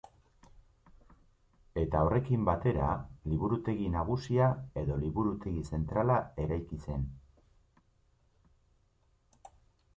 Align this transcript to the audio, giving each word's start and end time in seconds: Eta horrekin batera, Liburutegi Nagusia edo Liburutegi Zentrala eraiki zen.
Eta 1.81 1.99
horrekin 2.05 2.47
batera, 2.47 2.87
Liburutegi 3.33 3.91
Nagusia 3.97 4.49
edo 4.83 4.97
Liburutegi 5.05 5.63
Zentrala 5.75 6.19
eraiki 6.47 6.83
zen. 6.87 7.07